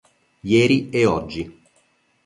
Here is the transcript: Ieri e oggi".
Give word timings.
Ieri 0.51 0.89
e 0.89 1.05
oggi". 1.05 1.61